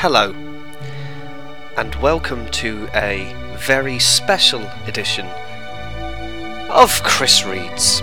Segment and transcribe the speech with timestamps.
[0.00, 0.34] Hello,
[1.78, 5.24] and welcome to a very special edition
[6.68, 8.02] of Chris Reads.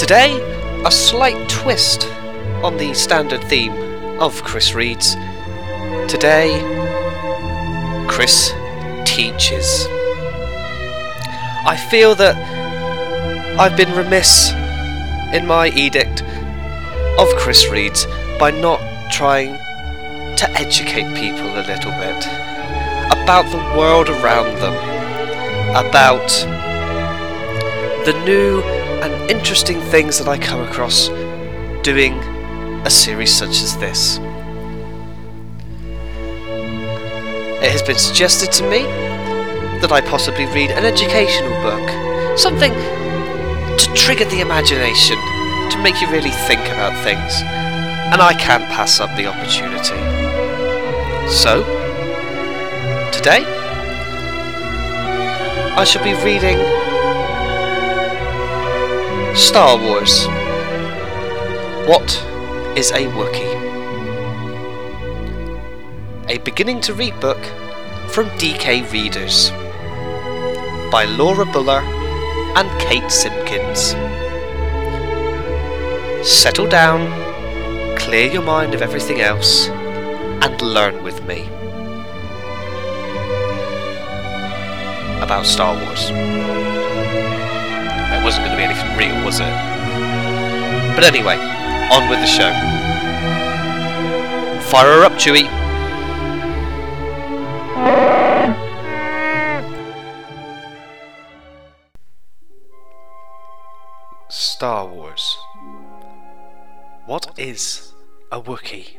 [0.00, 0.40] Today,
[0.82, 2.06] a slight twist
[2.64, 3.74] on the standard theme
[4.18, 5.14] of Chris Reads.
[6.08, 6.56] Today,
[8.08, 8.54] Chris
[9.04, 9.86] teaches.
[11.66, 12.34] I feel that
[13.60, 14.52] I've been remiss
[15.34, 16.22] in my edict
[17.18, 18.06] of Chris Reads
[18.38, 19.54] by not trying
[20.36, 22.26] to educate people a little bit
[23.12, 24.74] about the world around them,
[25.74, 26.28] about
[28.04, 28.62] the new
[29.02, 31.08] and interesting things that I come across
[31.82, 32.14] doing
[32.84, 34.18] a series such as this.
[37.62, 38.82] It has been suggested to me
[39.80, 45.16] that I possibly read an educational book, something to trigger the imagination,
[45.70, 47.42] to make you really think about things,
[48.12, 50.00] and I can't pass up the opportunity.
[51.28, 51.64] So,
[53.12, 53.44] today,
[55.76, 56.58] I shall be reading
[59.34, 60.26] Star Wars.
[61.88, 62.10] What
[62.78, 63.56] is a Wookiee?
[66.28, 67.42] A beginning to read book
[68.08, 69.50] from DK Readers
[70.90, 71.82] by Laura Buller
[72.56, 73.94] and Kate Simpkins.
[76.26, 77.25] Settle down,
[78.06, 81.42] clear your mind of everything else, and learn with me
[85.20, 86.10] about Star Wars.
[88.14, 89.50] It wasn't going to be anything real, was it?
[90.94, 91.34] But anyway,
[91.90, 92.52] on with the show.
[94.70, 95.50] Fire her up, Chewie.
[104.28, 105.36] Star Wars.
[107.06, 107.92] What is
[108.32, 108.98] a Wookiee?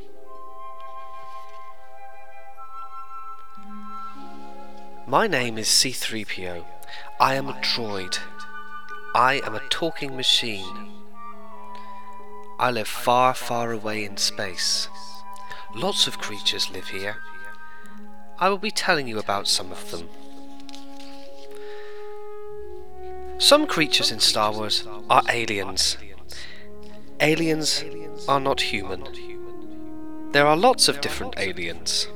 [5.06, 6.64] My name is C3PO.
[7.20, 8.20] I am a droid.
[9.16, 10.92] I am a talking machine.
[12.60, 14.88] I live far, far away in space.
[15.76, 17.18] Lots of creatures live here.
[18.40, 20.08] I will be telling you about some of them.
[23.40, 25.98] Some creatures in Star Wars are aliens.
[27.20, 27.84] Aliens
[28.28, 29.04] are not human.
[30.32, 32.08] There are lots of different aliens.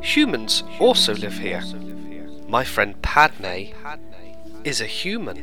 [0.00, 1.62] Humans also live here.
[2.48, 3.72] My friend Padme
[4.64, 5.36] is a human.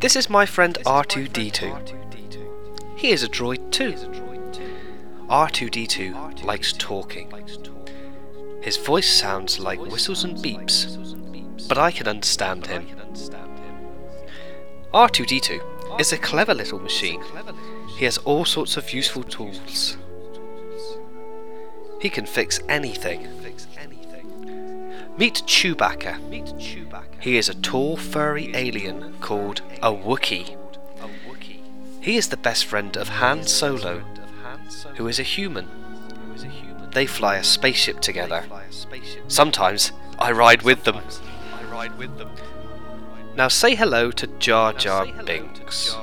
[0.00, 2.96] This is my friend R2D2.
[2.96, 3.94] He is a droid too.
[5.28, 7.32] R2D2 likes talking.
[8.62, 10.98] His voice sounds like whistles and beeps,
[11.68, 12.86] but I can understand him.
[14.96, 17.22] R2D2 is a clever little machine.
[17.98, 19.98] He has all sorts of useful tools.
[22.00, 23.28] He can fix anything.
[25.18, 26.16] Meet Chewbacca.
[27.20, 30.56] He is a tall, furry alien called a Wookiee.
[32.00, 34.02] He is the best friend of Han Solo,
[34.94, 35.68] who is a human.
[36.92, 38.46] They fly a spaceship together.
[39.28, 41.02] Sometimes I ride with them.
[43.36, 45.94] Now say hello to Jar Jar Binks.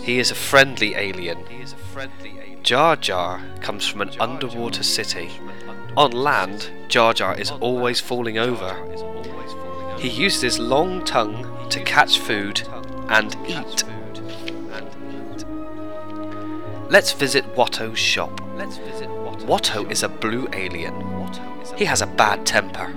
[0.00, 1.44] He is a friendly alien.
[2.62, 5.30] Jar Jar comes from an underwater city.
[5.94, 8.74] On land, Jar Jar is always falling over.
[9.98, 12.66] He uses his long tongue to catch food
[13.08, 13.84] and eat.
[16.88, 18.40] Let's visit Watto's shop.
[19.46, 20.94] Watto is a blue alien.
[21.76, 22.94] He has a bad temper.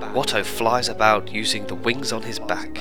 [0.00, 2.78] Watto flies about using the wings on his back.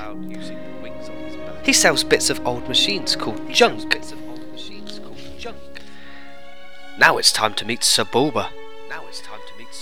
[1.64, 4.00] He sells bits of old machines called junk.
[6.98, 8.50] Now it's time to meet Sebulba.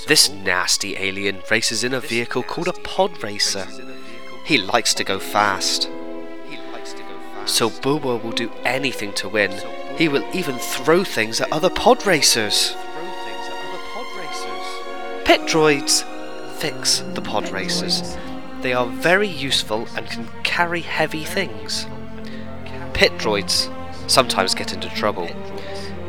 [0.07, 3.67] This nasty alien races in a vehicle called a pod racer.
[4.45, 5.89] He likes to go fast.
[7.45, 9.51] Sebulba will do anything to win.
[9.97, 12.75] He will even throw things at other pod racers.
[15.25, 16.03] Pit droids
[16.63, 18.15] fix the pod racers.
[18.61, 21.85] They are very useful and can carry heavy things.
[22.93, 23.69] Pit droids
[24.09, 25.27] sometimes get into trouble.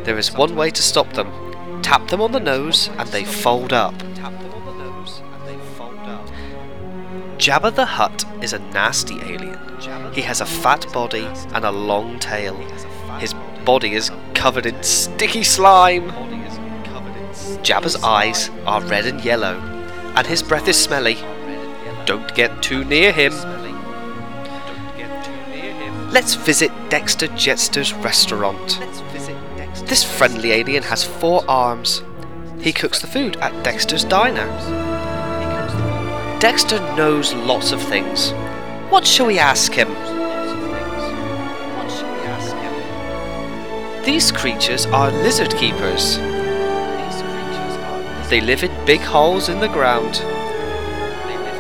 [0.05, 1.83] There is one way to stop them.
[1.83, 3.97] Tap them on the nose and they fold up.
[7.37, 9.59] Jabba the Hutt is a nasty alien.
[10.13, 12.55] He has a fat body and a long tail.
[13.19, 13.35] His
[13.65, 16.13] body is covered in sticky slime.
[17.65, 19.74] Jabba's eyes are red and yellow,
[20.15, 21.17] and his breath is smelly.
[22.07, 23.33] Don't get too near him.
[26.13, 28.79] let's visit Dexter Jettster's restaurant.
[29.87, 32.03] This friendly alien has four arms.
[32.61, 34.47] He cooks the food at Dexter's diner.
[36.39, 38.31] Dexter knows lots of things.
[38.91, 39.89] What shall we ask him?
[44.05, 46.19] These creatures are lizard keepers.
[48.31, 50.17] They live in big holes in the ground.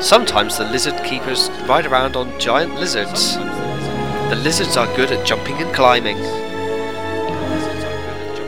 [0.02, 3.36] Sometimes the lizard keepers ride around on giant lizards.
[3.36, 6.16] The lizards are good at jumping and climbing.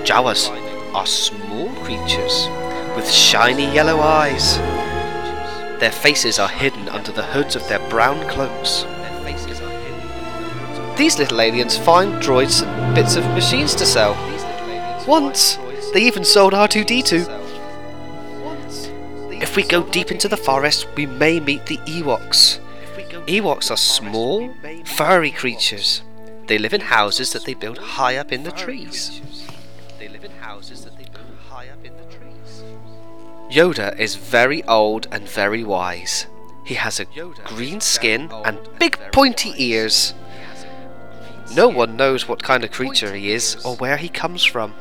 [0.05, 0.49] Jawas
[0.95, 2.49] are small creatures
[2.97, 4.57] with shiny yellow eyes.
[5.79, 8.85] Their faces are hidden under the hoods of their brown cloaks.
[10.97, 14.15] These little aliens find droids and bits of machines to sell.
[15.07, 15.59] Once,
[15.93, 17.46] they even sold R2D2.
[19.57, 22.61] If we go deep into the forest, we may meet the Ewoks.
[23.27, 24.53] Ewoks are small,
[24.85, 26.03] furry creatures.
[26.47, 29.23] They live in houses that they build high up in the trees.
[29.99, 32.65] They live in houses that they build high up in the trees.
[33.51, 36.27] Yoda is very old and very wise.
[36.63, 37.07] He has a
[37.47, 40.13] green skin and big pointy ears.
[41.55, 44.75] No one knows what kind of creature he is or where he comes from.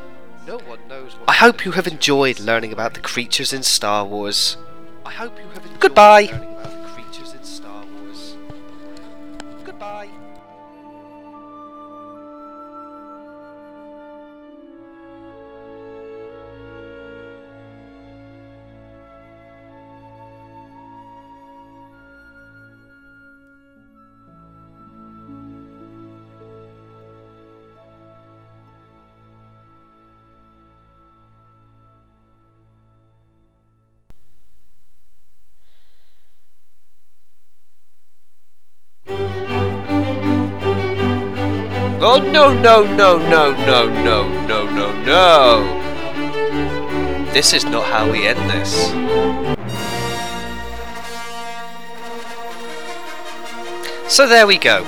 [1.30, 4.58] I hope you have enjoyed learning about the creatures in Star Wars.
[5.06, 6.55] I hope you have enjoyed Goodbye.
[42.08, 45.66] Oh no no no no no no no no no!
[47.34, 48.92] This is not how we end this.
[54.08, 54.84] So there we go.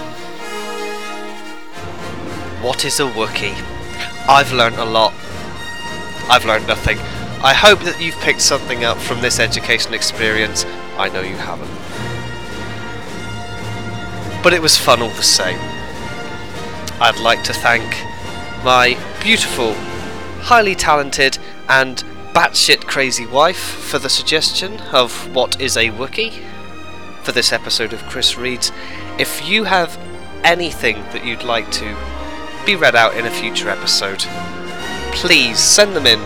[2.62, 3.56] What is a Wookiee?
[4.30, 5.12] I've learned a lot.
[6.30, 7.00] I've learned nothing.
[7.44, 10.66] I hope that you've picked something up from this education experience.
[11.00, 11.72] I know you haven't.
[14.44, 15.77] But it was fun all the same.
[17.00, 17.84] I'd like to thank
[18.64, 19.74] my beautiful,
[20.42, 21.38] highly talented,
[21.70, 22.04] and
[22.34, 26.44] batshit crazy wife for the suggestion of what is a Wookiee
[27.22, 28.72] for this episode of Chris Reads.
[29.20, 29.98] If you have
[30.44, 31.96] anything that you'd like to
[32.66, 34.24] be read out in a future episode,
[35.12, 36.20] please send them in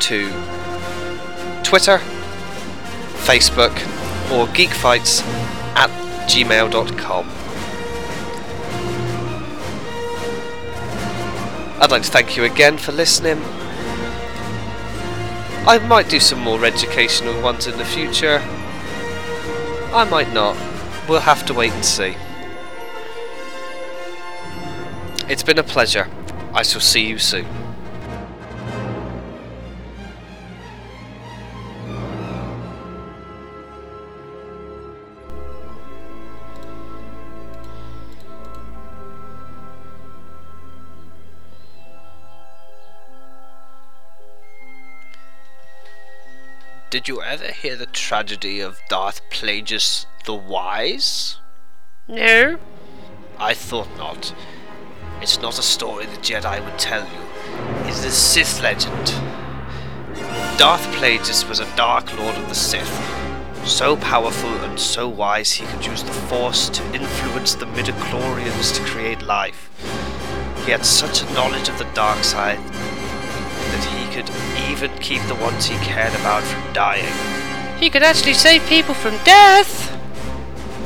[0.00, 0.28] to
[1.62, 1.98] Twitter,
[3.24, 3.74] Facebook,
[4.30, 5.22] or geekfights
[5.76, 5.90] at
[6.28, 7.45] gmail.com.
[11.86, 13.40] I'd like to thank you again for listening.
[15.68, 18.42] I might do some more educational ones in the future.
[19.94, 20.56] I might not.
[21.08, 22.16] We'll have to wait and see.
[25.28, 26.08] It's been a pleasure.
[26.52, 27.65] I shall see you soon.
[46.96, 51.36] Did you ever hear the tragedy of Darth Plagueis the Wise?
[52.08, 52.58] No.
[53.36, 54.34] I thought not.
[55.20, 57.20] It's not a story the Jedi would tell you.
[57.86, 59.08] It's a Sith legend.
[60.56, 62.88] Darth Plagueis was a Dark Lord of the Sith,
[63.66, 68.82] so powerful and so wise he could use the Force to influence the midichlorians to
[68.90, 69.68] create life.
[70.64, 72.58] He had such a knowledge of the dark side
[73.72, 74.30] that he could
[74.70, 77.12] even keep the ones he cared about from dying.
[77.78, 79.92] He could actually save people from death!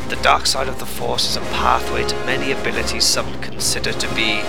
[0.08, 4.14] The dark side of the Force is a pathway to many abilities some consider to
[4.14, 4.40] be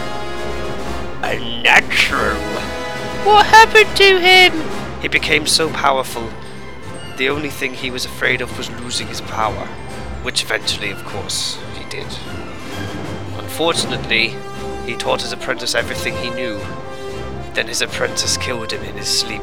[1.22, 2.42] unnatural.
[3.26, 4.54] What happened to him?
[5.02, 6.30] He became so powerful,
[7.18, 9.68] the only thing he was afraid of was losing his power,
[10.24, 12.08] which eventually, of course, he did.
[13.38, 14.36] Unfortunately,
[14.88, 16.60] he taught his apprentice everything he knew,
[17.54, 19.42] then his apprentice killed him in his sleep.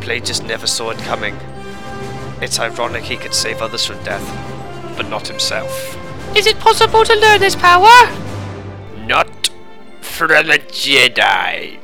[0.00, 1.36] Plagueis never saw it coming.
[2.40, 4.26] It's ironic he could save others from death,
[4.96, 5.96] but not himself.
[6.36, 8.10] Is it possible to learn this power?
[9.06, 9.50] Not
[10.00, 11.81] from a Jedi.